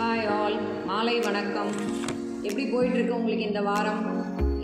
Hi 0.00 0.26
all 0.34 0.54
மாலை 0.88 1.14
வணக்கம். 1.24 1.72
எப்படி 2.46 2.62
போயிட்டுருக்கு 2.74 3.16
உங்களுக்கு 3.16 3.44
இந்த 3.48 3.60
வாரம்? 3.66 4.04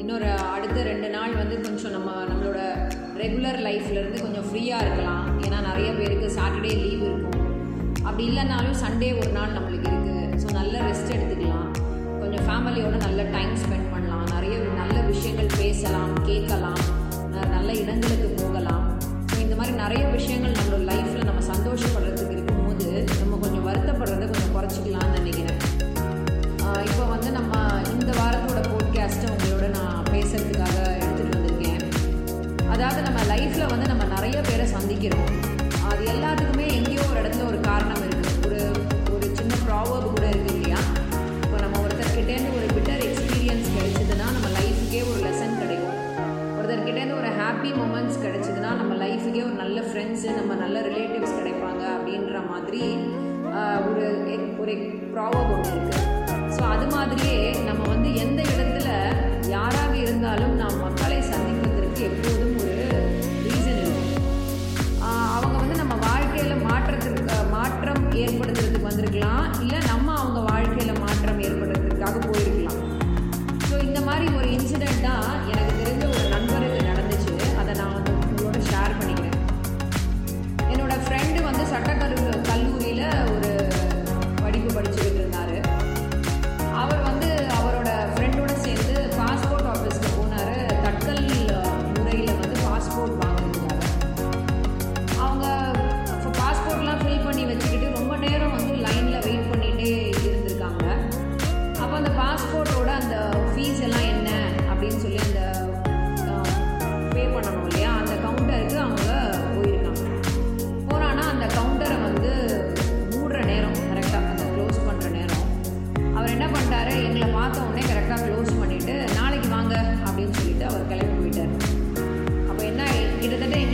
இன்னொரு 0.01 0.29
அடுத்த 0.53 0.77
ரெண்டு 0.89 1.09
நாள் 1.15 1.33
வந்து 1.41 1.57
கொஞ்சம் 1.65 1.95
நம்ம 1.97 2.11
நம்மளோட 2.31 2.61
ரெகுலர் 3.23 3.59
லைஃப்லேருந்து 3.67 4.23
கொஞ்சம் 4.23 4.47
ஃப்ரீயாக 4.49 4.85
இருக்கலாம். 4.85 5.27
ஏன்னா 5.47 5.59
நிறைய 5.69 5.89
பேருக்கு 5.99 6.29
சாட்டர்டே 6.39 6.73
லீவ் 6.85 7.05
இருக்கும். 7.09 7.45
அப்படி 8.07 8.25
இல்லைனாலும் 8.31 8.79
சண்டே 8.85 9.11
ஒரு 9.21 9.31
நாள் 9.39 9.55
நம்மளுக்கு 9.57 9.91
இருக்குது 9.93 10.25
ஸோ 10.43 10.55
நல்ல 10.59 10.75
ரெஸ்ட் 10.89 11.15
எடுத்துக்கலாம். 11.17 11.69
கொஞ்சம் 12.23 12.47
ஃபேமிலியோடு 12.49 13.05
நல்ல 13.07 13.23
டைம் 13.37 13.55
ஸ்பெண்ட் 13.65 13.93
பண்ணலாம். 13.95 14.27
நிறைய 14.35 14.57
நல்ல 14.83 14.97
விஷயங்கள் 15.13 15.55
பேசலாம் 15.63 16.15
கேட்கலாம். 16.31 16.83
நல்ல 17.57 17.69
இடங்களுக்கு 17.83 18.31
போகலாம். 18.43 18.87
ஸோ 19.31 19.37
இந்த 19.47 19.57
மாதிரி 19.61 19.77
நிறைய 19.85 20.05
விஷயங்கள் 20.17 20.59
get 35.09 35.15
away. 35.15 35.36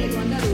Itu 0.02 0.51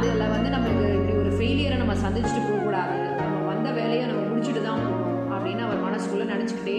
அதில் 0.00 0.30
வந்து 0.32 0.50
நம்மளுக்கு 0.52 0.84
இப்படி 0.98 1.14
ஒரு 1.22 1.30
ஃபெயிலியரை 1.38 1.76
நம்ம 1.80 1.94
சந்திச்சுட்டு 2.02 2.42
போகக்கூடாது. 2.44 2.94
நம்ம 3.18 3.40
வந்த 3.48 3.68
வேலையை 3.78 4.04
நம்ம 4.10 4.22
முடிச்சுட்டு 4.28 4.60
தான் 4.66 4.84
போகணும் 4.84 5.18
அப்படின்னு 5.34 5.62
அவர் 5.66 5.84
மனசுக்குள்ளே 5.86 6.26
நினச்சிக்கிட்டே 6.32 6.76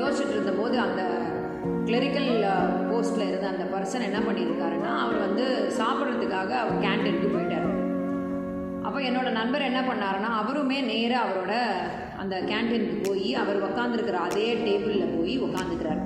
யோசிச்சுட்டு 0.00 0.34
இருந்தபோது 0.34 0.76
அந்த 0.84 1.02
கிளரிக்கல் 1.88 2.30
போஸ்ட்டில் 2.90 3.26
இருந்த 3.28 3.48
அந்த 3.52 3.64
பர்சன் 3.72 4.06
என்ன 4.08 4.20
பண்ணியிருக்காருன்னா 4.28 4.92
அவர் 5.04 5.18
வந்து 5.26 5.44
சாப்பிட்றதுக்காக 5.80 6.50
அவர் 6.62 6.80
கேன்டீனுக்கு 6.86 7.32
போயிட்டார். 7.34 7.68
அப்போ 8.86 8.98
என்னோடய 9.08 9.38
நண்பர் 9.40 9.68
என்ன 9.70 9.82
பண்ணாருன்னா 9.90 10.32
அவருமே 10.42 10.80
நேராக 10.92 11.26
அவரோட 11.26 11.52
அந்த 12.22 12.34
கேன்டீனுக்கு 12.52 12.98
போய் 13.10 13.28
அவர் 13.42 13.62
உக்காந்துருக்கிற 13.68 14.20
அதே 14.28 14.48
டேபிளில் 14.64 15.14
போய் 15.18 15.36
உக்காந்துக்கிறார். 15.48 16.02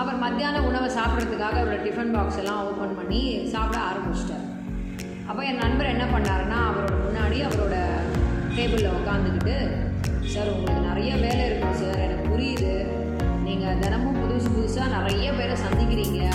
அவர் 0.00 0.22
மத்தியான 0.26 0.62
உணவை 0.70 0.88
சாப்பிட்றதுக்காக 1.00 1.58
அவரோட 1.60 1.82
டிஃபன் 1.88 2.16
பாக்ஸ் 2.16 2.40
எல்லாம் 2.44 2.64
ஓப்பன் 2.70 2.98
பண்ணி 3.02 3.22
சாப்பிட 3.54 3.78
ஆரம்பிச்சிட்டார். 3.90 4.46
அப்போ 5.32 5.44
என் 5.44 5.56
நண்பர் 5.56 5.86
என்ன 5.86 6.04
பண்ணாருன்னா 6.04 6.56
அவரோட 6.68 6.94
முன்னாடி 7.04 7.36
அவரோட 7.44 7.76
டேபிளில் 8.56 8.96
உட்காந்துக்கிட்டு 8.98 9.54
சார் 10.20 10.48
உங்களுக்கு 10.48 10.88
நிறைய 10.88 11.16
வேலை 11.16 11.46
இருக்கும் 11.46 11.74
சார். 11.74 11.98
எனக்கு 11.98 12.26
புரியுது. 12.32 12.74
நீங்கள் 13.44 13.78
தினமும் 13.78 14.18
புதுசு 14.22 14.50
புதுசாக 14.56 14.88
நிறைய 14.88 15.32
பேரை 15.32 15.56
சந்திக்கிறீங்க. 15.56 16.28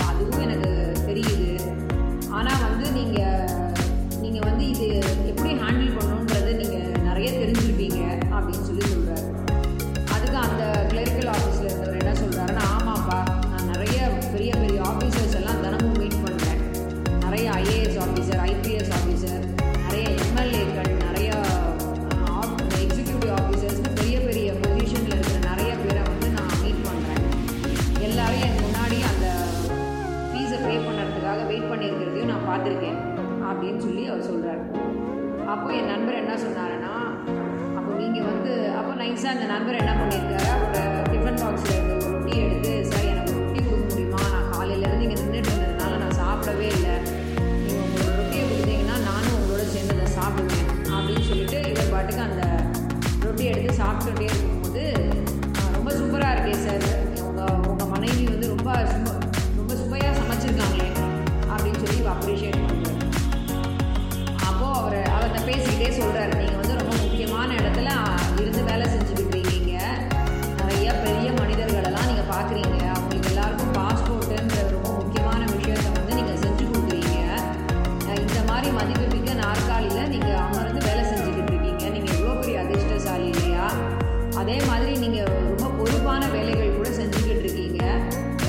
அதே 84.47 84.57
மாதிரி 84.67 84.91
நீங்கள் 85.01 85.31
ரொம்ப 85.45 85.69
பொறுப்பான 85.77 86.27
வேலைகள் 86.33 86.75
கூட 86.75 86.89
செஞ்சுக்கிட்டு 86.97 87.41
இருக்கீங்க. 87.43 87.81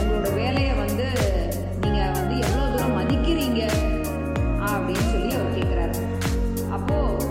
உங்களோட 0.00 0.28
வேலையை 0.34 0.74
வந்து 0.80 1.06
நீங்கள் 1.82 2.12
வந்து 2.18 2.34
எவ்வளோ 2.42 2.66
தூரம் 2.74 2.94
மதிக்கிறீங்க 2.98 3.62
அப்படின்னு 4.68 5.08
சொல்லி 5.14 5.30
அவர் 5.38 5.56
கேட்குறாரு 5.56 5.96
அப்போது 6.76 7.24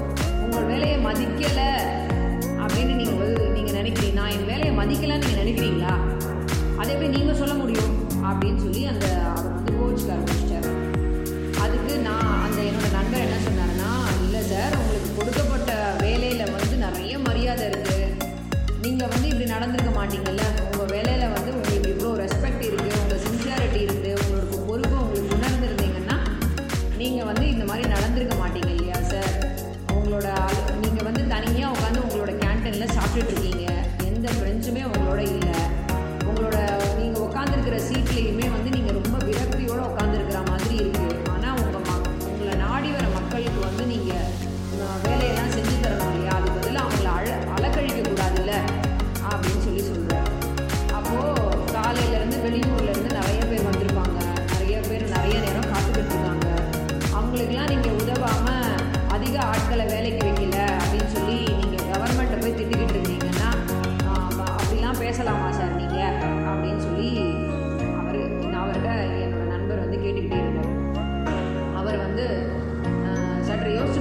உங்கள் 0.44 0.68
வேலையை 0.72 0.98
மதிக்கலை 1.06 1.70
அப்படின்னு 2.64 2.98
நீங்கள் 3.02 3.22
வந்து 3.22 3.46
நீங்கள் 3.56 3.78
நினைக்கிறீங்க 3.80 4.18
நான் 4.20 4.34
என் 4.36 4.50
வேலையை 4.52 4.74
மதிக்கலைன்னு 4.82 5.26
நீங்கள் 5.26 5.44
நினைக்கிறீங்களா? 5.44 5.94
அதை 6.80 6.90
எப்படி 6.96 7.10
நீங்கள் 7.18 7.40
சொல்ல 7.42 7.56
முடியும்? 7.62 7.94
அப்படின்னு 8.32 8.60
சொல்லி 8.66 8.84
அந்த 8.94 9.08
அவர் 9.32 9.50
வந்து 9.56 9.78
கோச்சுக்கார 9.80 10.18
ஆரம்பிச்சிட்டார். 10.18 10.70
அதுக்கு 11.64 11.94
நான் 12.10 12.36
அந்த 12.46 12.60
என்னோட 12.70 12.90
நண்பர் 12.98 13.17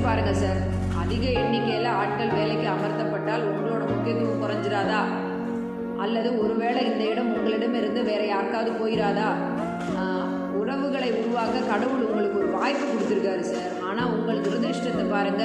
பாருங்க 0.07 0.33
சார். 0.43 0.61
அதிக 1.03 1.25
எண்ணிக்கையில் 1.41 1.89
ஆட்கள் 2.01 2.35
வேலைக்கு 2.39 2.67
அமர்த்தப்பட்டால் 2.75 3.47
உங்களோட 3.51 3.83
முக்கியத்துவம் 3.93 4.43
குறைஞ்சிராதா? 4.43 5.01
அல்லது 6.05 6.29
ஒருவேளை 6.43 6.81
இந்த 6.91 7.03
இடம் 7.13 7.31
உங்களிடமிருந்து 7.37 8.01
வேற 8.11 8.23
யாருக்காவது 8.35 8.73
போயிடாதா 8.81 9.29
உறவுகளை 10.61 11.09
உருவாக்க 11.21 11.59
கடவுள் 11.71 12.05
உங்களுக்கு 12.07 12.39
ஒரு 12.43 12.49
வாய்ப்பு 12.59 12.85
கொடுத்துருக்காரு 12.87 13.45
சார். 13.51 13.69
ஆனால் 13.89 14.13
உங்கள் 14.15 14.43
துரதிருஷ்டத்தை 14.47 15.05
பாருங்க. 15.13 15.45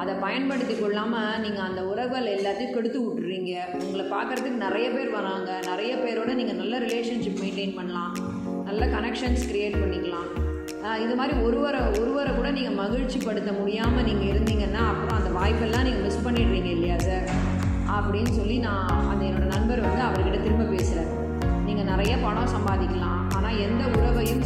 அதை 0.00 0.14
பயன்படுத்தி 0.24 0.74
கொள்ளாமல் 0.80 1.40
நீங்கள் 1.44 1.66
அந்த 1.68 1.80
உறவுகள் 1.92 2.34
எல்லாத்தையும் 2.36 2.74
கெடுத்து 2.74 2.98
விட்டுறீங்க. 3.04 3.54
உங்களை 3.82 4.04
பார்க்குறதுக்கு 4.16 4.64
நிறைய 4.66 4.88
பேர் 4.96 5.16
வராங்க. 5.18 5.50
நிறைய 5.70 5.94
பேரோட 6.04 6.32
நீங்கள் 6.40 6.60
நல்ல 6.62 6.80
ரிலேஷன்ஷிப் 6.86 7.40
மெயின்டைன் 7.44 7.78
பண்ணலாம். 7.78 8.14
நல்ல 8.68 8.84
கனெக்ஷன்ஸ் 8.96 9.48
க்ரியேட் 9.52 9.80
பண்ணிக்கலாம். 9.82 10.28
இது 10.86 11.14
மாதிரி 11.14 11.34
ஒருவரை 11.40 11.80
ஒருவரை 12.00 12.34
கூட 12.34 12.50
நீங்கள் 12.50 12.74
மகிழ்ச்சிப்படுத்த 12.74 13.50
முடியாமல் 13.52 14.04
நீங்கள் 14.04 14.28
இருந்தீங்கன்னா 14.32 14.82
அப்புறம் 14.90 15.16
அந்த 15.18 15.30
வாய்ப்பெல்லாம் 15.38 15.86
நீங்கள் 15.88 16.02
மிஸ் 16.02 16.24
பண்ணிடுறீங்க 16.26 16.70
இல்லையா 16.76 16.98
சார் 16.98 17.26
அப்படின்னு 17.96 18.30
சொல்லி 18.30 18.58
நான் 18.58 18.88
அந்த 19.10 19.22
என்னோடய 19.24 19.52
நண்பர் 19.56 19.80
வந்து 19.80 20.02
அவர்கிட்ட 20.02 20.42
திரும்ப 20.42 20.64
பேசுகிறேன் 20.64 21.10
நீங்கள் 21.64 21.84
நிறைய 21.84 22.18
பணம் 22.18 22.52
சம்பாதிக்கலாம். 22.54 23.20
ஆனால் 23.36 23.58
எந்த 23.58 23.84
உறவையும் 23.98 24.44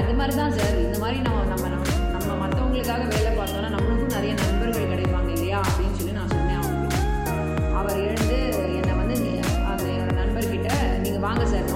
அது 0.00 0.14
மாதிரி 0.14 0.36
தான் 0.36 0.52
சார். 0.52 0.78
இந்த 0.78 0.98
மாதிரி 0.98 1.18
நம்ம 1.20 1.44
நம்ம 1.44 1.66
நம்ம 2.14 2.36
மற்றவங்களுக்காக 2.42 3.04
வேலை 3.08 3.30
பார்த்தோம்னா 3.38 3.70
நம்மளுக்கும் 3.76 4.14
நிறைய 4.16 4.32
நண்பர்கள் 4.34 4.90
கிடைப்பாங்க 4.92 5.28
இல்லையா? 5.28 5.60
அப்படின்னு 5.60 5.96
சொல்லி 5.96 6.12
நான் 6.12 6.28
சொன்னேன் 6.28 6.60
அவங்களுக்கு. 6.60 6.98
அவர் 7.74 7.98
எழுந்து 8.02 8.38
என்னை 8.78 8.94
வந்து 9.00 9.16
அந்த 9.70 9.84
என்னோட 9.94 10.12
நண்பர்கிட்ட 10.20 10.70
நீங்கள் 10.98 11.20
வாங்க 11.20 11.46
சார். 11.46 11.68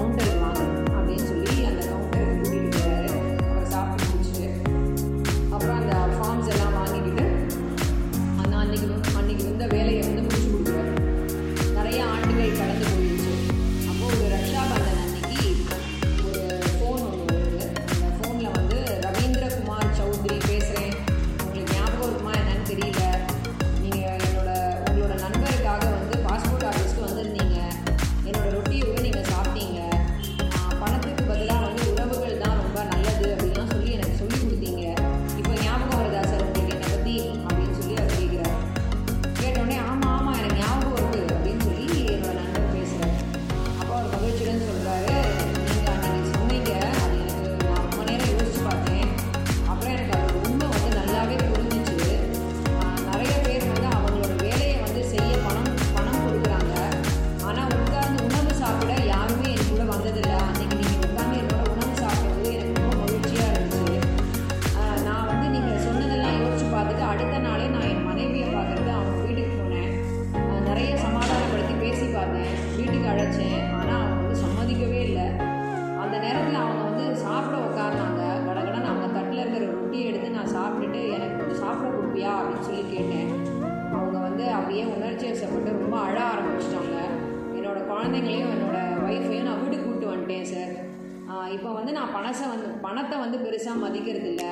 நான் 92.04 92.16
பணத்தை 92.16 92.46
வந்து 92.48 92.66
பணத்தை 92.82 93.16
வந்து 93.18 93.36
பெருசாக 93.42 93.80
மதிக்கிறது 93.82 94.26
இல்லை 94.30 94.48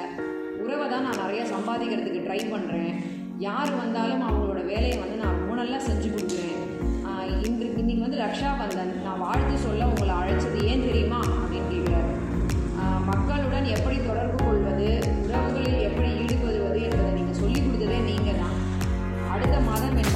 உறவை 0.62 0.84
தான் 0.88 1.02
நான் 1.02 1.18
நிறையா 1.22 1.42
சம்பாதிக்கிறதுக்கு 1.50 2.20
ட்ரை 2.26 2.38
பண்ணுறேன் 2.52 2.94
யார் 3.38 3.70
வந்தாலும் 3.74 4.22
அவங்களோட 4.28 4.60
வேலையை 4.70 4.96
வந்து 4.98 5.16
நான் 5.22 5.36
ரொம்ப 5.38 5.54
நல்லா 5.54 5.78
செஞ்சு 5.86 6.08
கொடுக்குறேன். 6.08 6.48
இன்று 7.46 7.66
இன்றைக்கி 7.72 8.02
வந்து 8.02 8.20
ரக்ஷா 8.22 8.50
பந்தன் 8.60 8.92
நான் 9.04 9.20
வாழ்த்து 9.20 9.56
சொல்ல 9.58 9.88
உங்களை 9.88 10.14
அழைச்சது 10.14 10.60
ஏன் 10.70 10.86
தெரியுமா? 10.86 11.20
அப்படின்னு 11.34 11.68
கேட்குறாரு. 11.72 12.12
மக்களுடன் 13.10 13.68
எப்படி 13.76 13.98
தொடர்பு 14.08 14.38
கொள்வது 14.44 14.88
உறவுகளில் 15.24 15.84
எப்படி 15.88 16.08
ஈடுபடுவது 16.22 16.80
என்பதை 16.88 17.10
நீங்கள் 17.18 17.40
சொல்லிக் 17.40 17.66
கொடுத்ததே 17.66 17.98
நீங்கள் 18.10 18.40
தான் 18.42 18.56
அடுத்த 19.34 19.56
மாதம் 19.68 19.96
என் 19.96 20.14